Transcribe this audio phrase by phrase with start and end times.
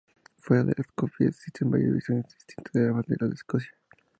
[0.39, 3.69] Fuera de Escocia existen varias versiones distintas de la bandera de Escocia.